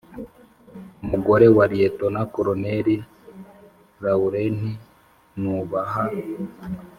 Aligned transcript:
umugore 1.03 1.45
wa 1.57 1.65
liyetona 1.71 2.19
koloneli 2.33 2.95
lawurenti 4.03 4.71
nubaha. 5.39 6.03